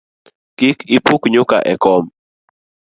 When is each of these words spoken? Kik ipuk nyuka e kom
Kik 0.57 0.77
ipuk 0.95 1.21
nyuka 1.33 1.57
e 1.71 1.73
kom 1.83 2.03